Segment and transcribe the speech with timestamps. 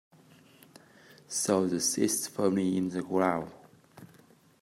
[1.27, 3.51] Sow the seeds firmly in the ground.